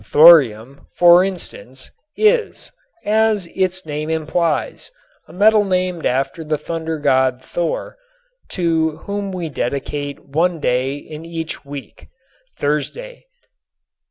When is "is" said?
2.17-2.71